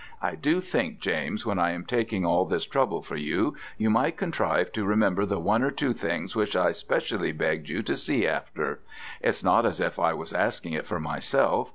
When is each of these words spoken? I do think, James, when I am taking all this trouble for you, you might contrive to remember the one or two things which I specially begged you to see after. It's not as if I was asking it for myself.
I 0.19 0.33
do 0.33 0.61
think, 0.61 0.97
James, 0.99 1.45
when 1.45 1.59
I 1.59 1.73
am 1.73 1.85
taking 1.85 2.25
all 2.25 2.43
this 2.45 2.63
trouble 2.65 3.03
for 3.03 3.15
you, 3.17 3.55
you 3.77 3.91
might 3.91 4.17
contrive 4.17 4.71
to 4.71 4.83
remember 4.83 5.27
the 5.27 5.37
one 5.39 5.61
or 5.61 5.69
two 5.69 5.93
things 5.93 6.35
which 6.35 6.55
I 6.55 6.71
specially 6.71 7.31
begged 7.31 7.69
you 7.69 7.83
to 7.83 7.95
see 7.95 8.25
after. 8.25 8.79
It's 9.21 9.43
not 9.43 9.63
as 9.63 9.79
if 9.79 9.99
I 9.99 10.15
was 10.15 10.33
asking 10.33 10.73
it 10.73 10.87
for 10.87 10.99
myself. 10.99 11.69